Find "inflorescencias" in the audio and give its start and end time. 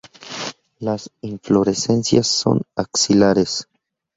1.21-2.25